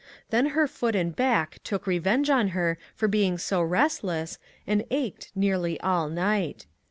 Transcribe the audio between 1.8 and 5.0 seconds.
revenge on her for being so rest less, and